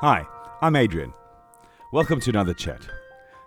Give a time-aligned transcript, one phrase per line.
[0.00, 0.24] Hi,
[0.62, 1.12] I'm Adrian.
[1.92, 2.82] Welcome to another chat.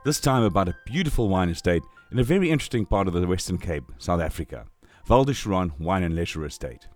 [0.04, 1.82] This time about a beautiful wine estate
[2.12, 4.66] in a very interesting part of the Western Cape, South Africa,
[5.06, 6.90] Val du Charron Wine and Leisure Estate.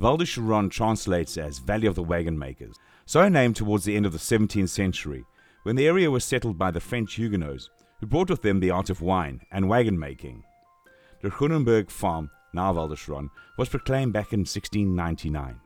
[0.00, 2.74] Val du Charron translates as Valley of the Wagon Makers,
[3.06, 5.24] so named towards the end of the 17th century,
[5.62, 7.70] when the area was settled by the French Huguenots,
[8.00, 10.42] who brought with them the art of wine and wagon making.
[11.22, 15.60] The Groenenberg farm, now Val du Charron, was proclaimed back in 1699.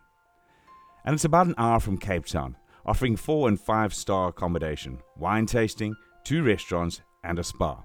[1.06, 2.54] And it's about an hour from Cape Town,
[2.88, 7.84] offering four and five star accommodation, wine tasting, two restaurants, and a spa.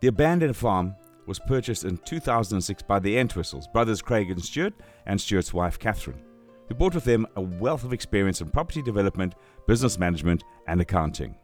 [0.00, 0.96] The abandoned farm
[1.26, 4.74] was purchased in 2006 by the Entwistles, brothers Craig and Stuart,
[5.06, 6.20] and Stuart's wife Catherine,
[6.66, 9.36] who brought with them a wealth of experience in property development,
[9.68, 11.36] business management, and accounting.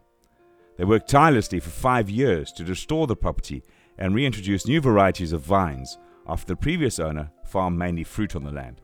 [0.76, 3.62] They worked tirelessly for five years to restore the property
[3.96, 8.50] and reintroduce new varieties of vines after the previous owner farmed mainly fruit on the
[8.50, 8.80] land.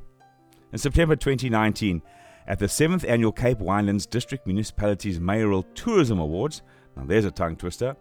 [0.72, 2.00] In September 2019,
[2.46, 6.62] at the 7th Annual Cape Winelands District Municipalities Mayoral Tourism Awards,
[6.96, 7.96] now there's a tongue twister,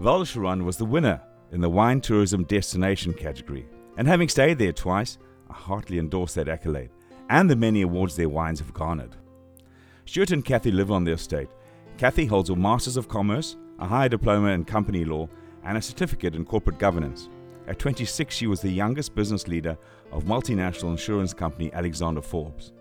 [0.00, 1.20] Val was the winner
[1.52, 3.66] in the Wine Tourism Destination category.
[3.96, 5.18] And having stayed there twice,
[5.50, 6.90] I heartily endorse that accolade
[7.32, 9.16] and the many awards their wines have garnered.
[10.04, 11.48] Stuart and Kathy live on the estate.
[11.96, 15.28] Kathy holds a Masters of Commerce, a higher diploma in company law,
[15.64, 17.30] and a certificate in corporate governance.
[17.66, 19.78] At 26, she was the youngest business leader
[20.10, 22.72] of multinational insurance company Alexander Forbes.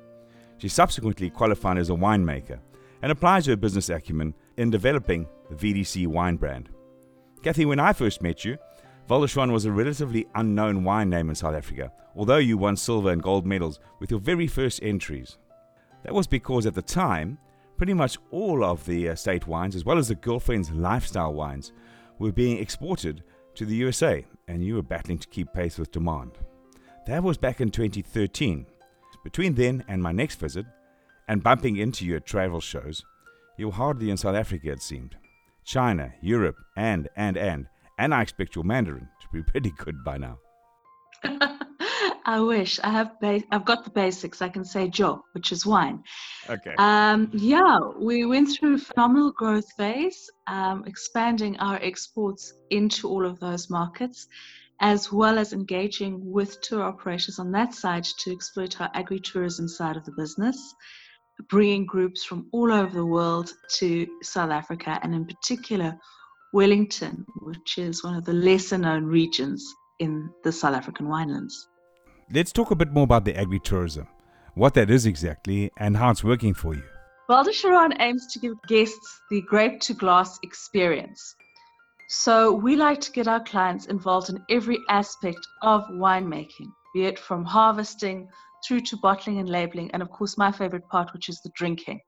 [0.61, 2.59] She subsequently qualified as a winemaker
[3.01, 6.69] and applies her business acumen in developing the VDC wine brand.
[7.41, 8.59] Kathy, when I first met you,
[9.09, 13.23] Charron was a relatively unknown wine name in South Africa, although you won silver and
[13.23, 15.39] gold medals with your very first entries.
[16.03, 17.39] That was because at the time,
[17.75, 21.71] pretty much all of the uh, estate wines, as well as the girlfriend's lifestyle wines,
[22.19, 23.23] were being exported
[23.55, 26.37] to the USA, and you were battling to keep pace with demand.
[27.07, 28.67] That was back in 2013.
[29.23, 30.65] Between then and my next visit,
[31.27, 33.03] and bumping into you at travel shows,
[33.57, 35.15] you were hardly in South Africa, it seemed.
[35.63, 40.17] China, Europe, and, and, and, and I expect your Mandarin to be pretty good by
[40.17, 40.39] now.
[42.25, 43.19] I wish I have.
[43.19, 44.41] Ba- I've got the basics.
[44.41, 46.03] I can say Joe, which is wine.
[46.49, 46.75] Okay.
[46.77, 53.25] Um, yeah, we went through a phenomenal growth phase, um, expanding our exports into all
[53.25, 54.27] of those markets,
[54.81, 59.95] as well as engaging with tour operators on that side to exploit our agri-tourism side
[59.95, 60.73] of the business,
[61.49, 65.95] bringing groups from all over the world to South Africa, and in particular,
[66.51, 69.63] Wellington, which is one of the lesser known regions
[69.99, 71.53] in the South African winelands.
[72.33, 74.07] Let's talk a bit more about the agri-tourism,
[74.55, 76.83] what that is exactly, and how it's working for you.
[77.29, 81.35] Val du Charron aims to give guests the grape to glass experience.
[82.13, 87.17] So we like to get our clients involved in every aspect of winemaking, be it
[87.17, 88.27] from harvesting
[88.67, 92.01] through to bottling and labeling, and of course, my favorite part, which is the drinking.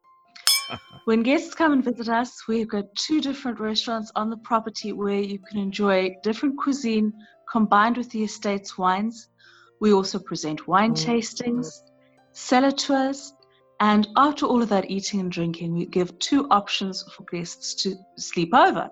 [1.05, 5.21] when guests come and visit us, we've got two different restaurants on the property where
[5.21, 7.13] you can enjoy different cuisine
[7.49, 9.29] combined with the estate's wines.
[9.79, 11.69] We also present wine oh, tastings,
[12.33, 13.31] cellar tours,
[13.79, 17.95] and after all of that eating and drinking, we give two options for guests to
[18.17, 18.91] sleep over.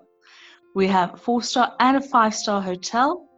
[0.74, 3.28] We have a four star and a five star hotel.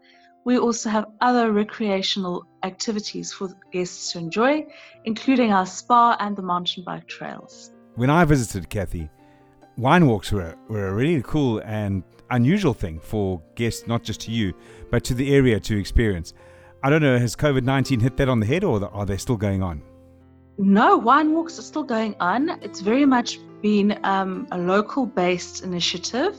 [0.45, 4.67] We also have other recreational activities for guests to enjoy,
[5.05, 7.73] including our spa and the mountain bike trails.
[7.95, 9.09] When I visited Kathy,
[9.77, 14.31] wine walks were, were a really cool and unusual thing for guests, not just to
[14.31, 14.53] you,
[14.91, 16.35] but to the area to experience.
[16.83, 19.39] I don't know, has COVID 19 hit that on the head or are they still
[19.39, 19.83] going on?
[20.59, 22.51] No, wine walks are still going on.
[22.63, 26.37] It's very much been um, a local based initiative.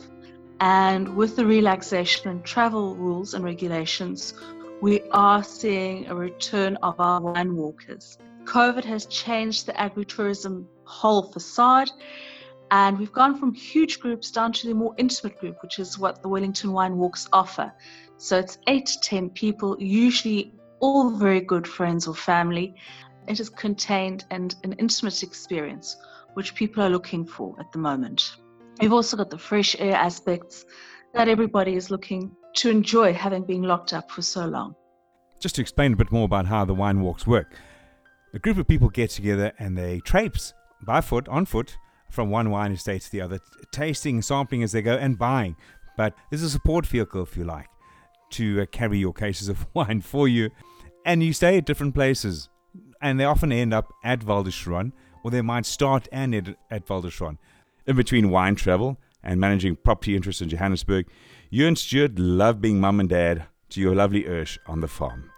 [0.60, 4.34] And with the relaxation in travel rules and regulations,
[4.82, 8.18] we are seeing a return of our wine walkers.
[8.46, 11.90] COVID has changed the agritourism whole facade,
[12.72, 16.22] and we've gone from huge groups down to the more intimate group, which is what
[16.22, 17.74] the Wellington Wine Walks offer.
[18.18, 22.76] So it's eight to 10 people, usually all very good friends or family.
[23.28, 25.98] It is contained and an intimate experience,
[26.34, 28.38] which people are looking for at the moment.
[28.82, 30.66] We've also got the fresh air aspects
[31.14, 34.76] that everybody is looking to enjoy having been locked up for so long.
[35.40, 37.54] Just to explain a bit more about how the wine walks work.
[38.34, 41.78] A group of people get together and they traipse by foot, on foot,
[42.10, 43.40] from one wine estate to the other,
[43.72, 45.56] tasting, sampling as they go, and buying.
[45.98, 47.68] But there's a support vehicle, if you like,
[48.32, 50.50] to uh, carry your cases of wine for you.
[51.06, 52.50] And you stay at different places.
[53.02, 54.46] And they often end up at Val
[55.24, 57.38] or they might start and end at Val du Charron.
[57.88, 61.08] In between wine travel and managing property interests in Johannesburg,
[61.50, 65.30] you and Stuart love being mum and dad to your lovely Ursh on the farm.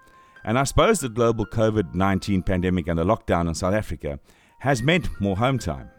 [0.43, 4.19] And I suppose the global COVID 19 pandemic and the lockdown in South Africa
[4.59, 5.89] has meant more home time.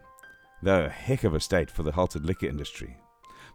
[0.63, 2.97] though a heck of a state for the halted liquor industry.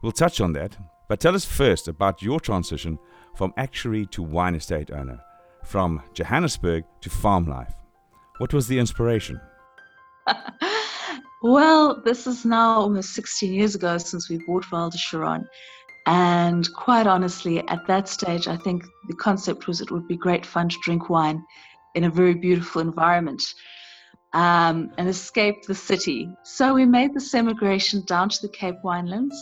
[0.01, 0.77] We'll touch on that,
[1.09, 2.97] but tell us first about your transition
[3.35, 5.19] from actuary to wine estate owner,
[5.63, 7.73] from Johannesburg to farm life.
[8.37, 9.41] What was the inspiration?
[11.41, 15.45] well, this is now almost 16 years ago since we bought Val du Charron.
[16.05, 20.45] And quite honestly, at that stage, I think the concept was it would be great
[20.45, 21.43] fun to drink wine
[21.95, 23.43] in a very beautiful environment
[24.33, 26.29] um, and escape the city.
[26.43, 29.35] So we made this emigration down to the Cape Winelands,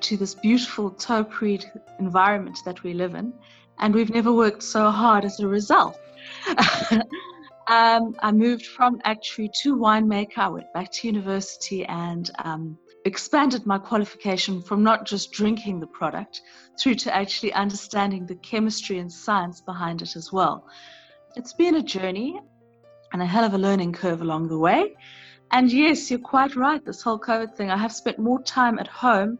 [0.00, 1.60] to this beautiful topiary
[1.98, 3.32] environment that we live in.
[3.78, 5.98] And we've never worked so hard as a result.
[7.68, 10.38] um, I moved from actuary to winemaker.
[10.38, 15.86] I went back to university and um, expanded my qualification from not just drinking the
[15.88, 16.42] product
[16.78, 20.66] through to actually understanding the chemistry and science behind it as well.
[21.34, 22.40] It's been a journey
[23.12, 24.94] and a hell of a learning curve along the way.
[25.50, 28.88] And yes, you're quite right, this whole COVID thing, I have spent more time at
[28.88, 29.38] home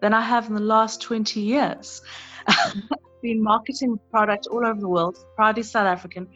[0.00, 2.02] than I have in the last 20 years.
[2.46, 2.82] I've
[3.22, 6.28] been marketing product all over the world, proudly South African,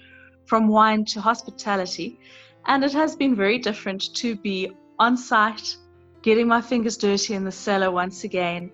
[0.46, 2.18] from wine to hospitality.
[2.66, 5.76] And it has been very different to be on site
[6.22, 8.72] getting my fingers dirty in the cellar once again,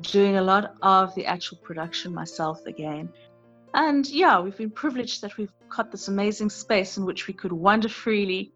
[0.00, 3.08] doing a lot of the actual production myself again.
[3.74, 7.52] And yeah, we've been privileged that we've got this amazing space in which we could
[7.52, 8.52] wander freely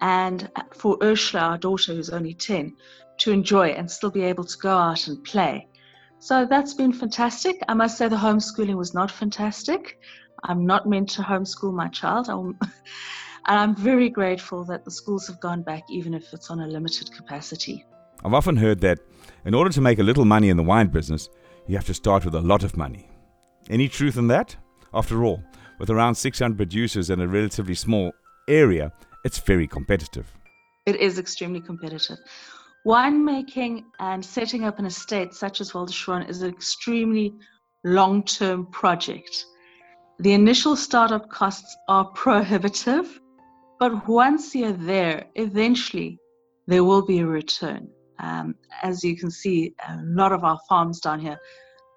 [0.00, 2.76] and for Ursula, our daughter, who's only 10,
[3.18, 5.68] to enjoy and still be able to go out and play.
[6.18, 7.62] So that's been fantastic.
[7.68, 9.98] I must say the homeschooling was not fantastic.
[10.44, 12.28] I'm not meant to homeschool my child.
[13.46, 16.66] And I'm very grateful that the schools have gone back, even if it's on a
[16.66, 17.84] limited capacity.
[18.24, 19.00] I've often heard that
[19.44, 21.28] in order to make a little money in the wine business,
[21.66, 23.08] you have to start with a lot of money.
[23.68, 24.54] Any truth in that?
[24.94, 25.42] After all,
[25.80, 28.12] with around 600 producers in a relatively small
[28.48, 28.92] area,
[29.24, 30.32] it's very competitive.
[30.86, 32.18] It is extremely competitive.
[32.86, 35.86] Winemaking and setting up an estate such as Val
[36.28, 37.34] is an extremely
[37.84, 39.46] long term project.
[40.22, 43.20] The initial startup costs are prohibitive,
[43.80, 46.16] but once you're there, eventually
[46.68, 47.88] there will be a return.
[48.20, 48.54] Um,
[48.84, 51.40] as you can see, a lot of our farms down here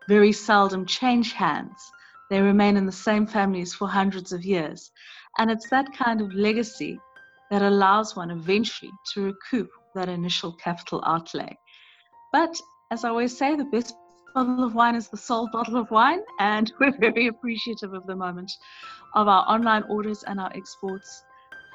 [0.09, 1.91] very seldom change hands.
[2.31, 4.91] They remain in the same families for hundreds of years.
[5.37, 6.99] And it's that kind of legacy
[7.51, 11.55] that allows one eventually to recoup that initial capital outlay.
[12.33, 13.95] But as I always say, the best
[14.35, 18.15] bottle of wine is the sold bottle of wine, and we're very appreciative of the
[18.15, 18.51] moment
[19.15, 21.23] of our online orders and our exports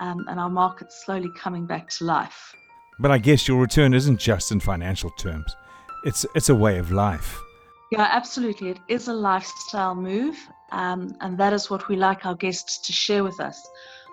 [0.00, 2.54] um, and our markets slowly coming back to life.
[3.00, 5.56] But I guess your return isn't just in financial terms,
[6.04, 7.40] it's, it's a way of life.
[7.90, 8.68] Yeah, absolutely.
[8.70, 10.36] It is a lifestyle move,
[10.70, 13.58] um, and that is what we like our guests to share with us.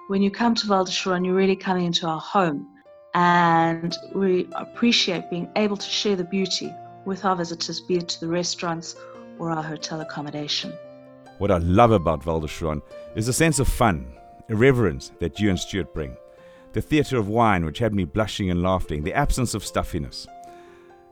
[0.07, 2.65] When you come to Val du Charron, you're really coming into our home,
[3.13, 6.73] and we appreciate being able to share the beauty
[7.07, 8.97] with our visitors, be it to the restaurants
[9.39, 10.73] or our hotel accommodation.
[11.37, 14.13] What I love about Val is the sense of fun
[14.49, 16.15] irreverence that you and Stuart bring,
[16.73, 20.27] the theatre of wine which had me blushing and laughing, the absence of stuffiness.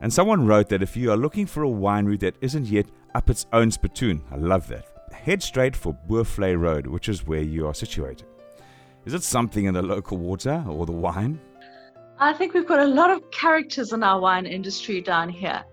[0.01, 3.30] And someone wrote that if you are looking for a winery that isn't yet up
[3.30, 7.68] its own spittoon, I love that, head straight for Boervlei Road, which is where you
[7.68, 8.27] are situated.
[9.06, 11.40] Is it something in the local water or the wine?
[12.19, 15.64] I think we've got a lot of characters in our wine industry down here.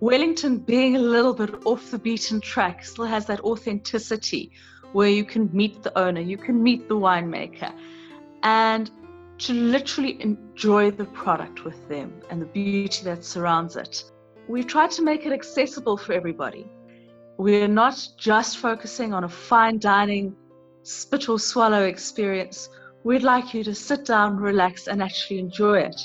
[0.00, 4.52] Wellington, being a little bit off the beaten track, still has that authenticity
[4.92, 7.72] where you can meet the owner, you can meet the winemaker,
[8.42, 8.90] and
[9.38, 14.04] to literally enjoy the product with them and the beauty that surrounds it.
[14.48, 16.66] We've tried to make it accessible for everybody.
[17.38, 20.36] We're not just focusing on a fine dining,
[20.82, 22.68] spit or swallow experience.
[23.04, 26.00] We'd like you to sit down, relax, and actually enjoy it.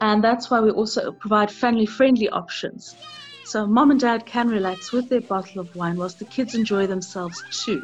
[0.00, 2.96] And that's why we also provide family friendly options.
[3.44, 6.86] So mom and dad can relax with their bottle of wine whilst the kids enjoy
[6.86, 7.82] themselves too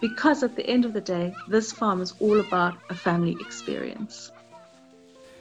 [0.00, 4.30] because at the end of the day, this farm is all about a family experience.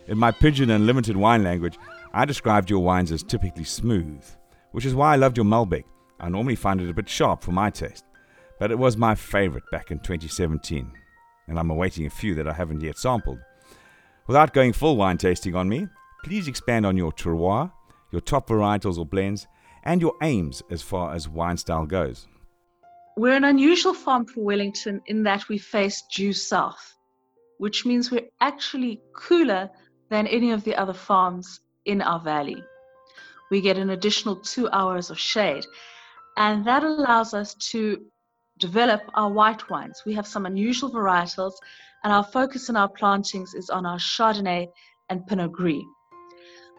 [0.08, 1.78] In my pidgin and limited wine language,
[2.14, 4.24] I described your wines as typically smooth,
[4.72, 5.84] which is why I loved your Malbec.
[6.20, 8.06] I normally find it a bit sharp for my taste,
[8.60, 10.92] but it was my favorite back in 2017,
[11.48, 13.40] and I'm awaiting a few that I haven't yet sampled.
[14.28, 15.88] Without going full wine tasting on me,
[16.26, 17.72] please expand on your terroir,
[18.12, 19.46] your top varietals or blends,
[19.84, 22.28] and your aims as far as wine style goes.
[23.16, 26.96] We're an unusual farm for Wellington in that we face due south,
[27.60, 29.70] which means we're actually cooler
[30.10, 32.64] than any of the other farms in our valley.
[33.52, 35.68] We get an additional two hours of shade,
[36.38, 38.04] and that allows us to
[38.58, 40.02] develop our white wines.
[40.08, 41.54] We have some unusual varietals,
[42.04, 44.70] and our focus in our plantings is on our Chardonnay
[45.10, 45.84] and Pinot Gris,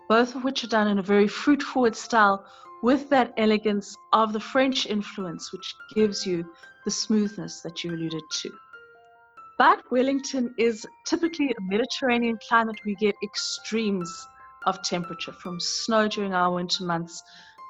[0.08, 2.44] both of which are done in a very fruit forward style
[2.82, 6.44] with that elegance of the French influence, which gives you
[6.84, 8.50] the smoothness that you alluded to.
[9.58, 12.76] But Wellington is typically a Mediterranean climate.
[12.84, 14.28] We get extremes
[14.66, 17.22] of temperature from snow during our winter months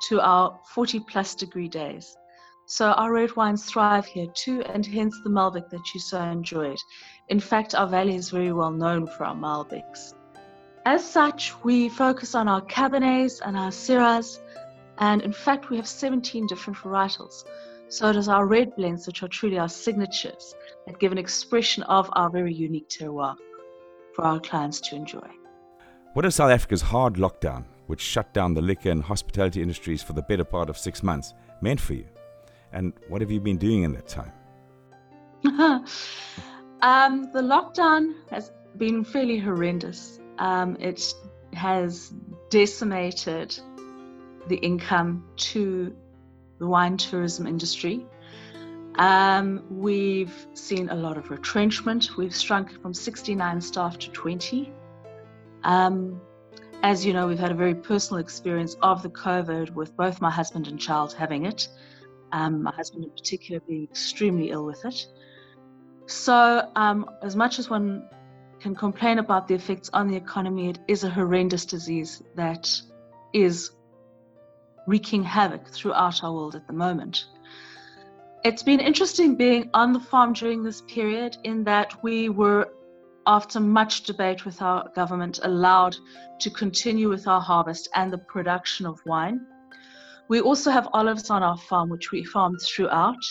[0.09, 2.17] to our 40 plus degree days.
[2.67, 6.79] So our red wines thrive here too, and hence the Malbec that you so enjoyed.
[7.29, 10.15] In fact, our valley is very well known for our Malbecs.
[10.87, 14.39] As such, we focus on our Cabernets and our Syrahs,
[14.99, 17.45] and in fact, we have 17 different varietals.
[17.89, 20.55] So does our red blends, which are truly our signatures
[20.87, 23.35] that give an expression of our very unique terroir
[24.15, 25.29] for our clients to enjoy.
[26.13, 30.13] What is South Africa's hard lockdown, which shut down the liquor and hospitality industries for
[30.13, 32.07] the better part of six months, meant for you?
[32.73, 34.33] And what have you been doing in that time?
[36.81, 40.21] um, the lockdown has been fairly horrendous.
[40.39, 41.15] Um, it
[41.55, 42.13] has
[42.51, 43.59] decimated
[44.49, 45.95] the income to
[46.59, 48.07] the wine tourism industry.
[48.97, 52.17] Um, we've seen a lot of retrenchment.
[52.17, 54.73] We've shrunk from 69 staff to 20.
[55.65, 56.21] Um,
[56.83, 60.31] as you know, we've had a very personal experience of the COVID with both my
[60.31, 61.69] husband and child having it.
[62.33, 65.07] Um, my husband, in particular, being extremely ill with it.
[66.07, 68.09] So, um, as much as one
[68.67, 72.69] can complain about the effects on the economy, it is a horrendous disease that
[73.33, 73.71] is
[74.89, 77.27] wreaking havoc throughout our world at the moment.
[78.43, 82.67] It's been interesting being on the farm during this period in that we were,
[83.25, 85.97] after much debate with our government, allowed
[86.41, 89.47] to continue with our harvest and the production of wine.
[90.27, 93.25] We also have olives on our farm, which we farm throughout.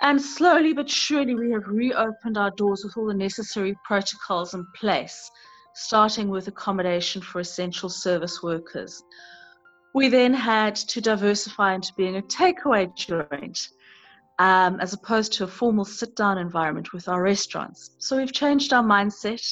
[0.00, 4.64] And slowly but surely, we have reopened our doors with all the necessary protocols in
[4.74, 5.30] place,
[5.74, 9.02] starting with accommodation for essential service workers.
[9.94, 13.68] We then had to diversify into being a takeaway joint
[14.38, 17.90] um, as opposed to a formal sit down environment with our restaurants.
[17.98, 19.44] So we've changed our mindset.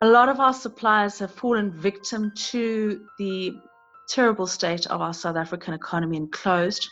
[0.00, 3.52] A lot of our suppliers have fallen victim to the
[4.08, 6.88] terrible state of our South African economy and closed.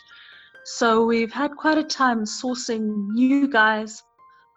[0.77, 4.03] So we've had quite a time sourcing new guys,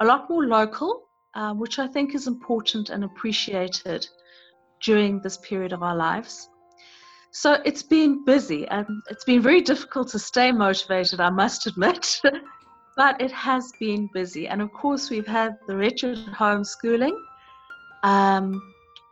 [0.00, 4.06] a lot more local, uh, which I think is important and appreciated
[4.82, 6.50] during this period of our lives.
[7.30, 12.20] So it's been busy and it's been very difficult to stay motivated, I must admit.
[12.96, 14.46] but it has been busy.
[14.48, 17.16] And of course, we've had the wretched homeschooling.
[18.02, 18.60] Um,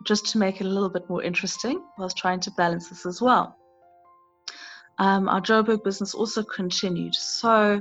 [0.04, 3.22] just to make it a little bit more interesting, whilst trying to balance this as
[3.22, 3.56] well.
[5.00, 7.14] Um, our Joburg business also continued.
[7.14, 7.80] So,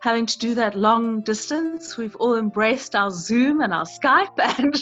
[0.00, 4.74] having to do that long distance, we've all embraced our Zoom and our Skype and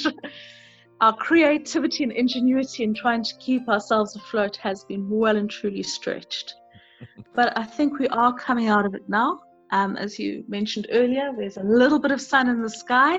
[1.00, 5.82] our creativity and ingenuity in trying to keep ourselves afloat has been well and truly
[5.82, 6.54] stretched.
[7.34, 9.40] but I think we are coming out of it now.
[9.72, 13.18] Um, as you mentioned earlier, there's a little bit of sun in the sky.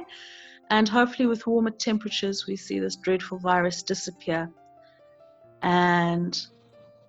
[0.70, 4.50] And hopefully, with warmer temperatures, we see this dreadful virus disappear
[5.62, 6.40] and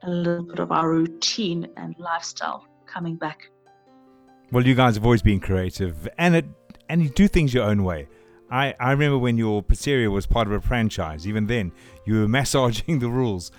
[0.03, 3.51] a little bit of our routine and lifestyle coming back.
[4.51, 6.45] Well, you guys have always been creative and it,
[6.89, 8.09] and you do things your own way.
[8.51, 11.73] I, I remember when your pizzeria was part of a franchise, even then,
[12.05, 13.51] you were massaging the rules,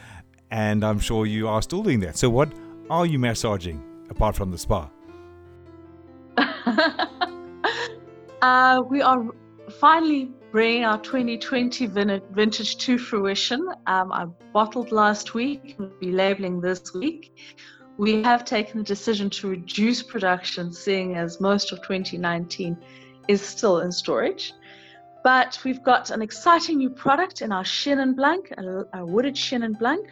[0.51, 2.15] and I'm sure you are still doing that.
[2.15, 2.51] So, what
[2.91, 4.89] are you massaging apart from the spa?
[8.41, 9.25] uh, we are
[9.79, 13.67] finally bringing our 2020 vintage to fruition.
[13.87, 17.35] Um, I bottled last week, we'll be labeling this week.
[17.97, 22.77] We have taken the decision to reduce production, seeing as most of 2019
[23.27, 24.53] is still in storage.
[25.23, 29.75] But we've got an exciting new product in our Chenin Blanc, a, a wooded Chenin
[29.79, 30.05] Blanc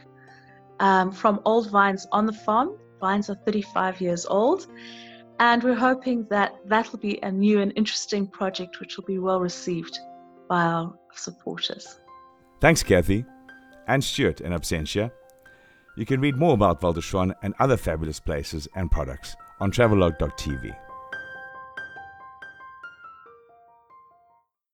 [0.79, 2.79] um, from old vines on the farm.
[2.99, 4.65] Vines are 35 years old.
[5.39, 9.39] And we're hoping that that'll be a new and interesting project which will be well
[9.39, 9.99] received
[10.51, 11.97] by our supporters.
[12.59, 13.23] Thanks, Kathy.
[13.87, 15.09] And Stuart in absentia.
[15.95, 20.75] You can read more about de and other fabulous places and products on travelogue.tv.